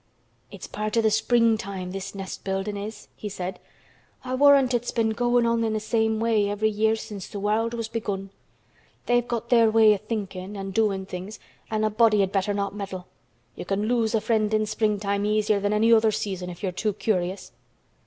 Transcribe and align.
"It's 0.49 0.65
part 0.65 0.97
o' 0.97 1.01
th' 1.07 1.13
springtime, 1.13 1.91
this 1.91 2.15
nest 2.15 2.43
buildin' 2.43 2.75
is," 2.75 3.07
he 3.15 3.29
said. 3.29 3.59
"I 4.25 4.33
warrant 4.33 4.73
it's 4.73 4.89
been 4.89 5.11
goin' 5.11 5.45
on 5.45 5.63
in 5.63 5.77
th' 5.77 5.81
same 5.83 6.19
way 6.19 6.49
every 6.49 6.69
year 6.69 6.95
since 6.95 7.29
th' 7.29 7.35
world 7.35 7.75
was 7.75 7.87
begun. 7.87 8.31
They've 9.05 9.27
got 9.27 9.49
their 9.49 9.69
way 9.69 9.93
o' 9.93 9.97
thinkin' 9.97 10.55
and 10.55 10.73
doin' 10.73 11.05
things 11.05 11.37
an' 11.69 11.83
a 11.83 11.91
body 11.91 12.21
had 12.21 12.31
better 12.31 12.51
not 12.55 12.73
meddle. 12.73 13.05
You 13.55 13.63
can 13.65 13.85
lose 13.87 14.15
a 14.15 14.21
friend 14.21 14.51
in 14.55 14.65
springtime 14.65 15.23
easier 15.23 15.59
than 15.59 15.71
any 15.71 15.93
other 15.93 16.09
season 16.09 16.49
if 16.49 16.63
you're 16.63 16.71
too 16.71 16.93
curious." 16.93 17.51